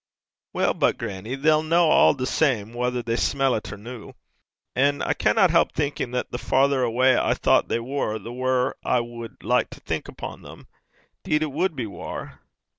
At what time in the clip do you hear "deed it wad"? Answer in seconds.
11.23-11.75